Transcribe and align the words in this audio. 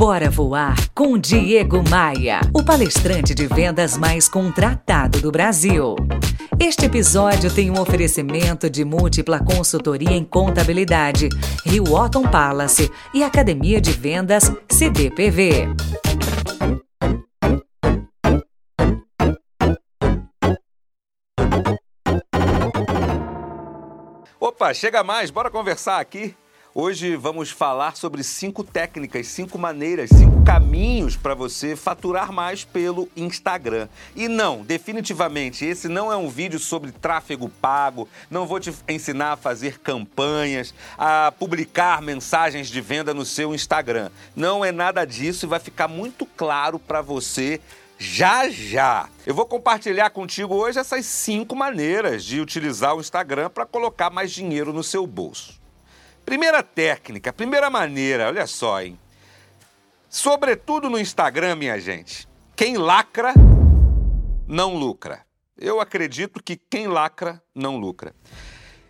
Bora 0.00 0.30
voar 0.30 0.76
com 0.94 1.18
Diego 1.18 1.86
Maia, 1.90 2.40
o 2.54 2.64
palestrante 2.64 3.34
de 3.34 3.46
vendas 3.46 3.98
mais 3.98 4.30
contratado 4.30 5.20
do 5.20 5.30
Brasil. 5.30 5.94
Este 6.58 6.86
episódio 6.86 7.52
tem 7.54 7.70
um 7.70 7.78
oferecimento 7.78 8.70
de 8.70 8.82
múltipla 8.82 9.44
consultoria 9.44 10.12
em 10.12 10.24
contabilidade, 10.24 11.28
Rio 11.66 11.92
Otton 11.92 12.22
Palace 12.22 12.90
e 13.12 13.22
Academia 13.22 13.78
de 13.78 13.92
Vendas 13.92 14.50
CDPV. 14.70 15.68
Opa, 24.40 24.72
chega 24.72 25.04
mais, 25.04 25.30
bora 25.30 25.50
conversar 25.50 26.00
aqui. 26.00 26.34
Hoje 26.72 27.16
vamos 27.16 27.50
falar 27.50 27.96
sobre 27.96 28.22
cinco 28.22 28.62
técnicas, 28.62 29.26
cinco 29.26 29.58
maneiras, 29.58 30.08
cinco 30.08 30.44
caminhos 30.44 31.16
para 31.16 31.34
você 31.34 31.74
faturar 31.74 32.30
mais 32.30 32.62
pelo 32.62 33.08
Instagram. 33.16 33.88
E 34.14 34.28
não, 34.28 34.62
definitivamente, 34.62 35.64
esse 35.64 35.88
não 35.88 36.12
é 36.12 36.16
um 36.16 36.28
vídeo 36.28 36.60
sobre 36.60 36.92
tráfego 36.92 37.48
pago. 37.48 38.08
Não 38.30 38.46
vou 38.46 38.60
te 38.60 38.72
ensinar 38.88 39.32
a 39.32 39.36
fazer 39.36 39.80
campanhas, 39.80 40.72
a 40.96 41.32
publicar 41.36 42.00
mensagens 42.00 42.68
de 42.68 42.80
venda 42.80 43.12
no 43.12 43.24
seu 43.24 43.52
Instagram. 43.52 44.08
Não 44.36 44.64
é 44.64 44.70
nada 44.70 45.04
disso 45.04 45.46
e 45.46 45.48
vai 45.48 45.58
ficar 45.58 45.88
muito 45.88 46.24
claro 46.24 46.78
para 46.78 47.02
você 47.02 47.60
já 47.98 48.48
já. 48.48 49.08
Eu 49.26 49.34
vou 49.34 49.44
compartilhar 49.44 50.10
contigo 50.10 50.54
hoje 50.54 50.78
essas 50.78 51.04
cinco 51.04 51.56
maneiras 51.56 52.24
de 52.24 52.40
utilizar 52.40 52.94
o 52.94 53.00
Instagram 53.00 53.50
para 53.50 53.66
colocar 53.66 54.08
mais 54.08 54.30
dinheiro 54.30 54.72
no 54.72 54.84
seu 54.84 55.04
bolso. 55.04 55.59
Primeira 56.30 56.62
técnica, 56.62 57.32
primeira 57.32 57.68
maneira, 57.68 58.28
olha 58.28 58.46
só, 58.46 58.80
hein? 58.80 58.96
Sobretudo 60.08 60.88
no 60.88 60.96
Instagram, 60.96 61.56
minha 61.56 61.80
gente, 61.80 62.28
quem 62.54 62.76
lacra 62.76 63.34
não 64.46 64.76
lucra. 64.76 65.26
Eu 65.58 65.80
acredito 65.80 66.40
que 66.40 66.56
quem 66.56 66.86
lacra 66.86 67.42
não 67.52 67.78
lucra. 67.78 68.14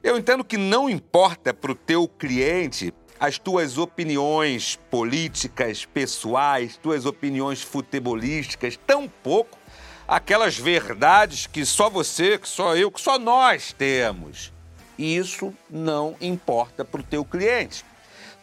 Eu 0.02 0.18
entendo 0.18 0.44
que 0.44 0.58
não 0.58 0.90
importa 0.90 1.54
para 1.54 1.72
o 1.72 1.74
teu 1.74 2.06
cliente 2.06 2.92
as 3.18 3.38
tuas 3.38 3.78
opiniões 3.78 4.78
políticas, 4.90 5.86
pessoais, 5.86 6.76
tuas 6.76 7.06
opiniões 7.06 7.62
futebolísticas, 7.62 8.78
tampouco 8.86 9.58
aquelas 10.06 10.58
verdades 10.58 11.46
que 11.46 11.64
só 11.64 11.88
você, 11.88 12.36
que 12.36 12.46
só 12.46 12.76
eu, 12.76 12.90
que 12.90 13.00
só 13.00 13.18
nós 13.18 13.72
temos. 13.72 14.52
E 15.00 15.16
isso 15.16 15.54
não 15.70 16.14
importa 16.20 16.84
para 16.84 17.00
o 17.00 17.02
teu 17.02 17.24
cliente. 17.24 17.86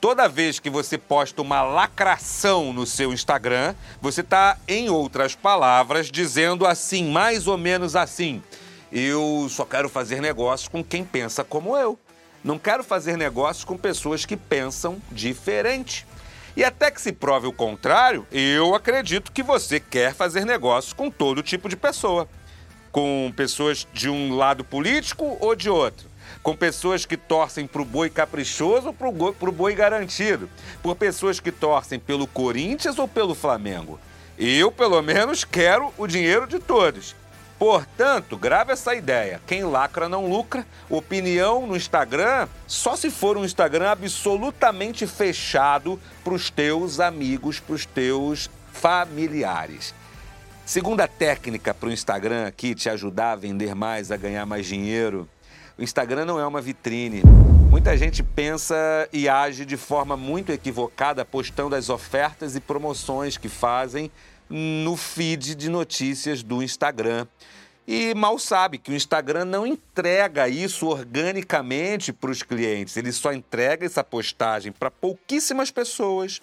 Toda 0.02 0.27
vez 0.27 0.58
que 0.58 0.72
você 0.72 0.97
posta 0.97 1.39
uma 1.39 1.61
lacração 1.61 2.73
no 2.73 2.83
seu 2.83 3.13
Instagram, 3.13 3.75
você 4.02 4.22
está, 4.22 4.58
em 4.67 4.89
outras 4.89 5.35
palavras, 5.35 6.09
dizendo 6.09 6.66
assim, 6.66 7.11
mais 7.11 7.45
ou 7.45 7.59
menos 7.59 7.95
assim: 7.95 8.41
eu 8.91 9.45
só 9.52 9.66
quero 9.66 9.88
fazer 9.88 10.19
negócios 10.19 10.67
com 10.67 10.83
quem 10.83 11.05
pensa 11.05 11.44
como 11.44 11.78
eu. 11.78 12.00
Não 12.44 12.58
quero 12.58 12.83
fazer 12.83 13.17
negócios 13.17 13.63
com 13.63 13.78
pessoas 13.78 14.25
que 14.25 14.35
pensam 14.35 15.00
diferente. 15.11 16.08
E 16.55 16.63
até 16.63 16.89
que 16.89 17.00
se 17.00 17.11
prove 17.11 17.45
o 17.45 17.53
contrário, 17.53 18.25
eu 18.31 18.73
acredito 18.73 19.31
que 19.31 19.44
você 19.44 19.80
quer 19.80 20.16
fazer 20.16 20.44
negócios 20.44 20.91
com 20.91 21.11
todo 21.11 21.44
tipo 21.44 21.69
de 21.69 21.78
pessoa. 21.78 22.28
Com 22.98 23.31
pessoas 23.36 23.88
de 23.94 24.09
um 24.09 24.36
lado 24.36 24.64
político 24.64 25.38
ou 25.40 25.56
de 25.56 25.70
outro 25.70 26.09
com 26.42 26.56
pessoas 26.56 27.06
que 27.06 27.16
torcem 27.16 27.67
para 27.67 27.81
o 27.84 27.86
boi 27.86 28.09
caprichoso 28.09 28.88
ou 28.88 29.34
para 29.34 29.50
o 29.50 29.52
boi 29.52 29.76
garantido, 29.76 30.50
por 30.81 30.95
pessoas 30.95 31.40
que 31.40 31.52
torcem 31.52 32.00
pelo 32.00 32.25
Corinthians 32.25 32.98
ou 32.98 33.08
pelo 33.08 33.36
Flamengo. 33.36 34.00
Eu, 34.36 34.72
pelo 34.72 35.00
menos, 35.03 35.44
quero 35.44 35.94
o 35.95 36.08
dinheiro 36.08 36.48
de 36.48 36.58
todos. 36.58 37.16
Portanto, 37.59 38.36
grave 38.36 38.74
essa 38.74 38.96
ideia. 38.96 39.40
Quem 39.46 39.63
lacra 39.63 40.09
não 40.09 40.28
lucra. 40.28 40.66
Opinião 40.90 41.68
no 41.68 41.78
Instagram, 41.78 42.47
só 42.66 42.96
se 42.96 43.12
for 43.12 43.38
um 43.38 43.46
Instagram 43.46 43.91
absolutamente 43.91 45.06
fechado 45.06 46.00
para 46.24 46.34
os 46.34 46.50
teus 46.50 47.00
amigos, 47.00 47.59
para 47.59 47.75
os 47.75 47.86
teus 47.86 48.50
familiares. 48.74 49.94
Segunda 50.67 51.07
técnica 51.07 51.73
para 51.73 51.88
o 51.88 51.91
Instagram 51.94 52.45
aqui 52.45 52.75
te 52.75 52.89
ajudar 52.89 53.31
a 53.31 53.35
vender 53.38 53.73
mais, 53.73 54.11
a 54.11 54.17
ganhar 54.17 54.45
mais 54.45 54.66
dinheiro, 54.66 55.25
o 55.78 55.81
Instagram 55.81 56.25
não 56.25 56.38
é 56.38 56.45
uma 56.45 56.59
vitrine. 56.59 57.22
Muita 57.69 57.95
gente 57.95 58.22
pensa 58.22 58.75
e 59.13 59.29
age 59.29 59.66
de 59.66 59.77
forma 59.77 60.17
muito 60.17 60.51
equivocada 60.51 61.23
postando 61.23 61.73
as 61.73 61.88
ofertas 61.88 62.53
e 62.57 62.59
promoções 62.59 63.38
que 63.38 63.47
fazem 63.47 64.11
no 64.50 64.97
feed 64.97 65.56
de 65.56 65.69
notícias 65.69 66.44
do 66.44 66.61
Instagram. 66.61 67.25
E 67.88 68.13
mal 68.13 68.38
sabe 68.38 68.77
que 68.77 68.91
o 68.91 68.94
Instagram 68.94 69.45
não 69.45 69.66
entrega 69.66 70.50
isso 70.50 70.88
organicamente 70.88 72.11
para 72.11 72.29
os 72.29 72.44
clientes, 72.44 72.97
ele 72.97 73.13
só 73.13 73.31
entrega 73.31 73.85
essa 73.85 74.03
postagem 74.03 74.73
para 74.73 74.91
pouquíssimas 74.91 75.72
pessoas 75.72 76.41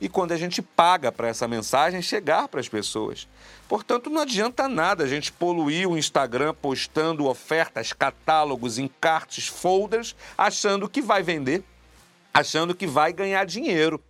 e 0.00 0.08
quando 0.08 0.32
a 0.32 0.36
gente 0.36 0.60
paga 0.60 1.10
para 1.10 1.28
essa 1.28 1.46
mensagem 1.48 2.02
chegar 2.02 2.48
para 2.48 2.60
as 2.60 2.68
pessoas. 2.68 3.28
Portanto, 3.68 4.10
não 4.10 4.22
adianta 4.22 4.68
nada 4.68 5.04
a 5.04 5.06
gente 5.06 5.32
poluir 5.32 5.88
o 5.88 5.96
Instagram 5.96 6.54
postando 6.54 7.26
ofertas, 7.26 7.92
catálogos, 7.92 8.78
encartes, 8.78 9.46
folders, 9.46 10.14
achando 10.36 10.88
que 10.88 11.00
vai 11.00 11.22
vender, 11.22 11.62
achando 12.32 12.74
que 12.74 12.86
vai 12.86 13.12
ganhar 13.12 13.46
dinheiro. 13.46 14.02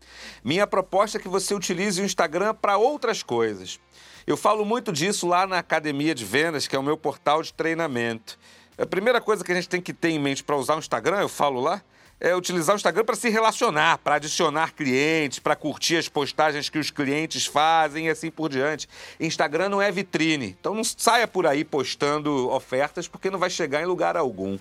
Minha 0.42 0.66
proposta 0.66 1.18
é 1.18 1.20
que 1.20 1.28
você 1.28 1.54
utilize 1.54 2.00
o 2.00 2.04
Instagram 2.04 2.54
para 2.54 2.76
outras 2.76 3.22
coisas. 3.22 3.78
Eu 4.26 4.36
falo 4.36 4.64
muito 4.64 4.90
disso 4.90 5.28
lá 5.28 5.46
na 5.46 5.58
Academia 5.58 6.14
de 6.14 6.24
Vendas, 6.24 6.66
que 6.66 6.74
é 6.74 6.78
o 6.78 6.82
meu 6.82 6.96
portal 6.96 7.42
de 7.42 7.52
treinamento. 7.52 8.38
A 8.76 8.86
primeira 8.86 9.20
coisa 9.20 9.44
que 9.44 9.52
a 9.52 9.54
gente 9.54 9.68
tem 9.68 9.80
que 9.80 9.92
ter 9.92 10.08
em 10.08 10.18
mente 10.18 10.42
para 10.42 10.56
usar 10.56 10.74
o 10.74 10.78
Instagram, 10.78 11.20
eu 11.20 11.28
falo 11.28 11.60
lá, 11.60 11.82
é, 12.24 12.34
utilizar 12.34 12.74
o 12.74 12.76
Instagram 12.76 13.04
para 13.04 13.16
se 13.16 13.28
relacionar, 13.28 13.98
para 13.98 14.14
adicionar 14.14 14.72
clientes, 14.72 15.38
para 15.38 15.54
curtir 15.54 15.98
as 15.98 16.08
postagens 16.08 16.70
que 16.70 16.78
os 16.78 16.90
clientes 16.90 17.44
fazem 17.44 18.06
e 18.06 18.08
assim 18.08 18.30
por 18.30 18.48
diante. 18.48 18.88
Instagram 19.20 19.68
não 19.68 19.82
é 19.82 19.92
vitrine, 19.92 20.56
então 20.58 20.74
não 20.74 20.82
saia 20.82 21.28
por 21.28 21.46
aí 21.46 21.66
postando 21.66 22.48
ofertas 22.48 23.06
porque 23.06 23.28
não 23.28 23.38
vai 23.38 23.50
chegar 23.50 23.82
em 23.82 23.84
lugar 23.84 24.16
algum. 24.16 24.58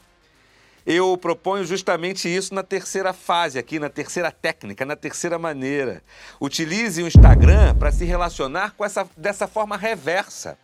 Eu 0.85 1.17
proponho 1.17 1.63
justamente 1.63 2.27
isso 2.27 2.53
na 2.53 2.63
terceira 2.63 3.13
fase 3.13 3.57
aqui, 3.57 3.79
na 3.79 3.87
terceira 3.87 4.29
técnica, 4.29 4.83
na 4.83 4.97
terceira 4.97 5.39
maneira. 5.39 6.03
Utilize 6.41 7.01
o 7.01 7.07
Instagram 7.07 7.75
para 7.75 7.93
se 7.93 8.03
relacionar 8.03 8.73
com 8.75 8.83
essa, 8.83 9.07
dessa 9.15 9.47
forma 9.47 9.77
reversa. 9.77 10.57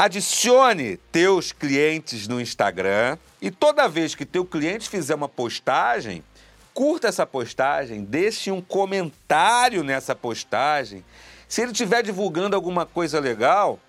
Adicione 0.00 0.96
teus 1.10 1.50
clientes 1.50 2.28
no 2.28 2.40
Instagram 2.40 3.18
e 3.42 3.50
toda 3.50 3.88
vez 3.88 4.14
que 4.14 4.24
teu 4.24 4.44
cliente 4.44 4.88
fizer 4.88 5.16
uma 5.16 5.28
postagem, 5.28 6.22
curta 6.72 7.08
essa 7.08 7.26
postagem, 7.26 8.04
deixe 8.04 8.52
um 8.52 8.60
comentário 8.60 9.82
nessa 9.82 10.14
postagem. 10.14 11.04
Se 11.48 11.62
ele 11.62 11.72
estiver 11.72 12.04
divulgando 12.04 12.54
alguma 12.54 12.86
coisa 12.86 13.18
legal, 13.18 13.80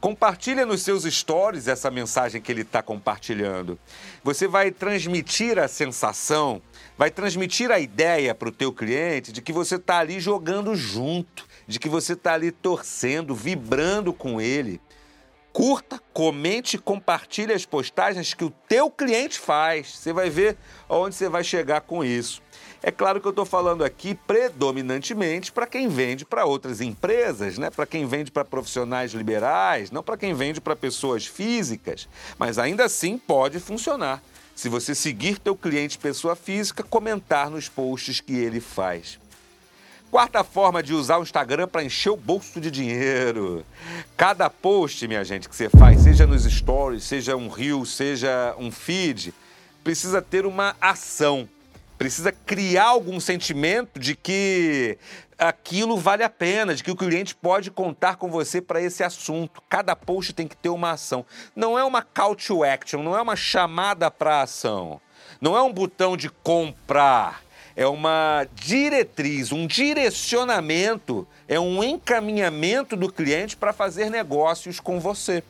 compartilha 0.00 0.66
nos 0.66 0.82
seus 0.82 1.04
stories 1.04 1.68
essa 1.68 1.92
mensagem 1.92 2.42
que 2.42 2.50
ele 2.50 2.62
está 2.62 2.82
compartilhando. 2.82 3.78
Você 4.24 4.48
vai 4.48 4.72
transmitir 4.72 5.60
a 5.60 5.68
sensação, 5.68 6.60
vai 6.98 7.08
transmitir 7.08 7.70
a 7.70 7.78
ideia 7.78 8.34
para 8.34 8.48
o 8.48 8.52
teu 8.52 8.72
cliente 8.72 9.30
de 9.30 9.40
que 9.40 9.52
você 9.52 9.76
está 9.76 10.00
ali 10.00 10.18
jogando 10.18 10.74
junto, 10.74 11.46
de 11.68 11.78
que 11.78 11.88
você 11.88 12.14
está 12.14 12.34
ali 12.34 12.50
torcendo, 12.50 13.32
vibrando 13.32 14.12
com 14.12 14.40
ele. 14.40 14.80
Curta, 15.52 16.00
comente 16.14 16.78
compartilhe 16.78 17.52
as 17.52 17.66
postagens 17.66 18.32
que 18.32 18.42
o 18.42 18.50
teu 18.50 18.90
cliente 18.90 19.38
faz. 19.38 19.98
Você 19.98 20.10
vai 20.10 20.30
ver 20.30 20.56
aonde 20.88 21.14
você 21.14 21.28
vai 21.28 21.44
chegar 21.44 21.82
com 21.82 22.02
isso. 22.02 22.42
É 22.82 22.90
claro 22.90 23.20
que 23.20 23.26
eu 23.26 23.30
estou 23.30 23.44
falando 23.44 23.84
aqui 23.84 24.14
predominantemente 24.14 25.52
para 25.52 25.66
quem 25.66 25.88
vende 25.88 26.24
para 26.24 26.46
outras 26.46 26.80
empresas, 26.80 27.58
né? 27.58 27.70
para 27.70 27.84
quem 27.84 28.06
vende 28.06 28.30
para 28.30 28.46
profissionais 28.46 29.12
liberais, 29.12 29.90
não 29.90 30.02
para 30.02 30.16
quem 30.16 30.32
vende 30.32 30.60
para 30.60 30.74
pessoas 30.74 31.26
físicas. 31.26 32.08
Mas 32.38 32.58
ainda 32.58 32.86
assim 32.86 33.18
pode 33.18 33.60
funcionar. 33.60 34.22
Se 34.54 34.70
você 34.70 34.94
seguir 34.94 35.38
teu 35.38 35.54
cliente 35.54 35.98
pessoa 35.98 36.34
física, 36.34 36.82
comentar 36.82 37.50
nos 37.50 37.68
posts 37.68 38.20
que 38.20 38.34
ele 38.34 38.60
faz. 38.60 39.21
Quarta 40.12 40.44
forma 40.44 40.82
de 40.82 40.92
usar 40.92 41.16
o 41.16 41.22
Instagram 41.22 41.66
para 41.66 41.82
encher 41.82 42.10
o 42.10 42.16
bolso 42.18 42.60
de 42.60 42.70
dinheiro. 42.70 43.64
Cada 44.14 44.50
post, 44.50 45.08
minha 45.08 45.24
gente, 45.24 45.48
que 45.48 45.56
você 45.56 45.70
faz, 45.70 46.02
seja 46.02 46.26
nos 46.26 46.44
stories, 46.44 47.02
seja 47.02 47.34
um 47.34 47.48
reel, 47.48 47.86
seja 47.86 48.54
um 48.58 48.70
feed, 48.70 49.32
precisa 49.82 50.20
ter 50.20 50.44
uma 50.44 50.76
ação. 50.78 51.48
Precisa 51.96 52.30
criar 52.30 52.88
algum 52.88 53.18
sentimento 53.18 53.98
de 53.98 54.14
que 54.14 54.98
aquilo 55.38 55.96
vale 55.96 56.22
a 56.22 56.28
pena, 56.28 56.74
de 56.74 56.84
que 56.84 56.90
o 56.90 56.96
cliente 56.96 57.34
pode 57.34 57.70
contar 57.70 58.16
com 58.16 58.30
você 58.30 58.60
para 58.60 58.82
esse 58.82 59.02
assunto. 59.02 59.62
Cada 59.66 59.96
post 59.96 60.34
tem 60.34 60.46
que 60.46 60.56
ter 60.58 60.68
uma 60.68 60.90
ação. 60.90 61.24
Não 61.56 61.78
é 61.78 61.82
uma 61.82 62.02
call 62.02 62.36
to 62.36 62.62
action, 62.62 63.02
não 63.02 63.16
é 63.16 63.22
uma 63.22 63.34
chamada 63.34 64.10
para 64.10 64.42
ação. 64.42 65.00
Não 65.40 65.56
é 65.56 65.62
um 65.62 65.72
botão 65.72 66.18
de 66.18 66.28
comprar 66.28 67.40
é 67.76 67.86
uma 67.86 68.46
diretriz, 68.54 69.52
um 69.52 69.66
direcionamento, 69.66 71.26
é 71.48 71.58
um 71.58 71.82
encaminhamento 71.82 72.96
do 72.96 73.12
cliente 73.12 73.56
para 73.56 73.72
fazer 73.72 74.10
negócios 74.10 74.78
com 74.80 75.00
você. 75.00 75.42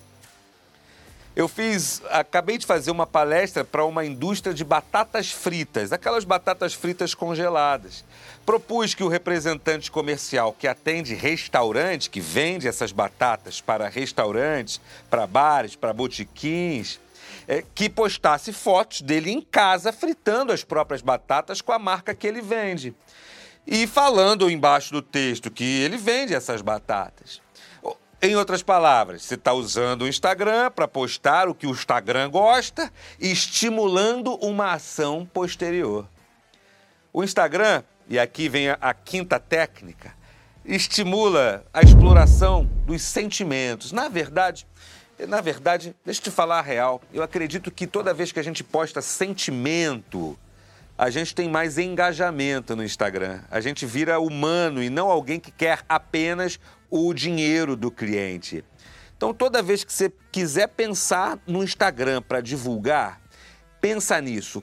Eu 1.34 1.48
fiz, 1.48 2.02
acabei 2.10 2.58
de 2.58 2.66
fazer 2.66 2.90
uma 2.90 3.06
palestra 3.06 3.64
para 3.64 3.86
uma 3.86 4.04
indústria 4.04 4.52
de 4.52 4.62
batatas 4.62 5.30
fritas, 5.30 5.90
aquelas 5.90 6.24
batatas 6.24 6.74
fritas 6.74 7.14
congeladas. 7.14 8.04
Propus 8.44 8.94
que 8.94 9.02
o 9.02 9.08
representante 9.08 9.90
comercial 9.90 10.52
que 10.52 10.68
atende 10.68 11.14
restaurante, 11.14 12.10
que 12.10 12.20
vende 12.20 12.68
essas 12.68 12.92
batatas 12.92 13.62
para 13.62 13.88
restaurantes, 13.88 14.78
para 15.08 15.26
bares, 15.26 15.74
para 15.74 15.94
botiquins, 15.94 17.00
é, 17.46 17.62
que 17.74 17.88
postasse 17.88 18.52
fotos 18.52 19.00
dele 19.00 19.30
em 19.30 19.40
casa 19.40 19.92
fritando 19.92 20.52
as 20.52 20.64
próprias 20.64 21.02
batatas 21.02 21.60
com 21.60 21.72
a 21.72 21.78
marca 21.78 22.14
que 22.14 22.26
ele 22.26 22.40
vende. 22.40 22.94
E 23.66 23.86
falando 23.86 24.50
embaixo 24.50 24.92
do 24.92 25.02
texto 25.02 25.50
que 25.50 25.64
ele 25.64 25.96
vende 25.96 26.34
essas 26.34 26.62
batatas. 26.62 27.40
Em 28.24 28.36
outras 28.36 28.62
palavras, 28.62 29.24
você 29.24 29.34
está 29.34 29.52
usando 29.52 30.02
o 30.02 30.08
Instagram 30.08 30.70
para 30.70 30.86
postar 30.86 31.48
o 31.48 31.54
que 31.54 31.66
o 31.66 31.70
Instagram 31.70 32.30
gosta, 32.30 32.92
estimulando 33.18 34.36
uma 34.36 34.74
ação 34.74 35.26
posterior. 35.26 36.06
O 37.12 37.24
Instagram, 37.24 37.82
e 38.08 38.20
aqui 38.20 38.48
vem 38.48 38.68
a, 38.68 38.78
a 38.80 38.94
quinta 38.94 39.40
técnica, 39.40 40.14
estimula 40.64 41.64
a 41.74 41.82
exploração 41.82 42.70
dos 42.86 43.02
sentimentos. 43.02 43.90
Na 43.90 44.08
verdade, 44.08 44.68
na 45.26 45.40
verdade, 45.40 45.94
deixa 46.04 46.20
eu 46.20 46.24
te 46.24 46.30
falar 46.30 46.58
a 46.58 46.62
real. 46.62 47.00
Eu 47.12 47.22
acredito 47.22 47.70
que 47.70 47.86
toda 47.86 48.14
vez 48.14 48.32
que 48.32 48.40
a 48.40 48.42
gente 48.42 48.62
posta 48.64 49.00
sentimento, 49.00 50.38
a 50.96 51.10
gente 51.10 51.34
tem 51.34 51.48
mais 51.48 51.78
engajamento 51.78 52.76
no 52.76 52.84
Instagram. 52.84 53.40
A 53.50 53.60
gente 53.60 53.84
vira 53.86 54.20
humano 54.20 54.82
e 54.82 54.90
não 54.90 55.10
alguém 55.10 55.40
que 55.40 55.50
quer 55.50 55.80
apenas 55.88 56.58
o 56.90 57.12
dinheiro 57.14 57.76
do 57.76 57.90
cliente. 57.90 58.64
Então, 59.16 59.32
toda 59.32 59.62
vez 59.62 59.84
que 59.84 59.92
você 59.92 60.12
quiser 60.30 60.68
pensar 60.68 61.38
no 61.46 61.62
Instagram 61.62 62.20
para 62.22 62.40
divulgar, 62.40 63.20
pensa 63.80 64.20
nisso. 64.20 64.62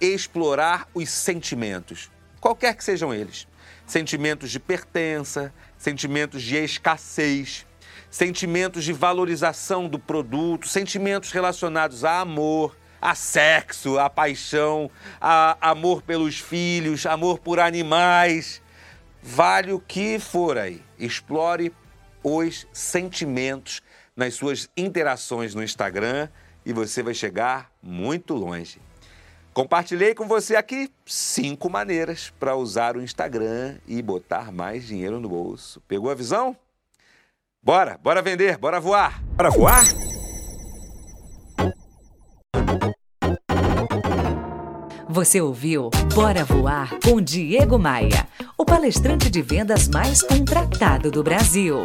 Explorar 0.00 0.88
os 0.92 1.08
sentimentos, 1.08 2.10
qualquer 2.40 2.74
que 2.74 2.84
sejam 2.84 3.14
eles. 3.14 3.46
Sentimentos 3.86 4.50
de 4.50 4.60
pertença, 4.60 5.52
sentimentos 5.78 6.42
de 6.42 6.56
escassez, 6.56 7.66
sentimentos 8.10 8.84
de 8.84 8.92
valorização 8.92 9.88
do 9.88 9.98
produto, 9.98 10.68
sentimentos 10.68 11.32
relacionados 11.32 12.04
a 12.04 12.20
amor, 12.20 12.76
a 13.00 13.14
sexo, 13.14 13.98
a 13.98 14.08
paixão, 14.08 14.90
a 15.20 15.58
amor 15.70 16.02
pelos 16.02 16.38
filhos, 16.38 17.04
amor 17.04 17.38
por 17.38 17.60
animais. 17.60 18.62
Vale 19.22 19.72
o 19.72 19.80
que 19.80 20.18
for 20.18 20.56
aí. 20.56 20.82
Explore 20.98 21.72
os 22.22 22.66
sentimentos 22.72 23.82
nas 24.16 24.34
suas 24.34 24.70
interações 24.76 25.54
no 25.54 25.62
Instagram 25.62 26.28
e 26.64 26.72
você 26.72 27.02
vai 27.02 27.14
chegar 27.14 27.70
muito 27.82 28.34
longe. 28.34 28.80
Compartilhei 29.52 30.14
com 30.14 30.26
você 30.26 30.56
aqui 30.56 30.90
cinco 31.06 31.70
maneiras 31.70 32.32
para 32.40 32.56
usar 32.56 32.96
o 32.96 33.02
Instagram 33.02 33.76
e 33.86 34.02
botar 34.02 34.50
mais 34.50 34.84
dinheiro 34.84 35.20
no 35.20 35.28
bolso. 35.28 35.80
Pegou 35.86 36.10
a 36.10 36.14
visão? 36.14 36.56
Bora, 37.64 37.98
bora 38.02 38.20
vender, 38.20 38.58
bora 38.58 38.78
voar. 38.78 39.22
Bora 39.34 39.48
voar? 39.48 39.84
Você 45.08 45.40
ouviu 45.40 45.88
Bora 46.14 46.44
Voar 46.44 46.90
com 47.02 47.22
Diego 47.22 47.78
Maia, 47.78 48.28
o 48.58 48.66
palestrante 48.66 49.30
de 49.30 49.40
vendas 49.40 49.88
mais 49.88 50.22
contratado 50.22 51.10
do 51.10 51.22
Brasil. 51.22 51.78